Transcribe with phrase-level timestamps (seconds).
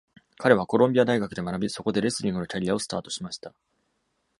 [0.39, 3.53] 彼はコロンビア大学で学び、そこでレスリングのキャリアをスタートしました。